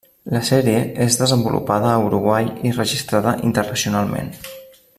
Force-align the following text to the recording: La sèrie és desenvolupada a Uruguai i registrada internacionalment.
La 0.35 0.39
sèrie 0.45 0.79
és 1.03 1.17
desenvolupada 1.19 1.91
a 1.91 1.99
Uruguai 2.05 2.49
i 2.71 2.73
registrada 2.79 3.35
internacionalment. 3.51 4.35